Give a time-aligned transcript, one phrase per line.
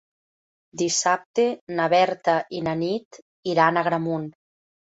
[0.81, 1.45] Dissabte
[1.81, 3.23] na Berta i na Nit
[3.55, 4.27] iran a Agramunt.